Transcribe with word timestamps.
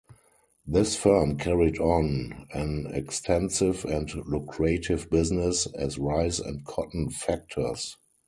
This 0.65 0.95
firm 0.95 1.37
carried 1.37 1.77
on 1.77 2.47
an 2.55 2.87
extensive 2.91 3.85
and 3.85 4.11
lucrative 4.27 5.07
business 5.11 5.67
as 5.75 5.99
rice 5.99 6.39
and 6.39 6.65
cotton 6.65 7.11
factors. 7.11 7.97